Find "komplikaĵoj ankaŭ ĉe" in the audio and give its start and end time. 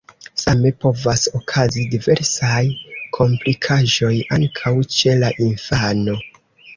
3.17-5.15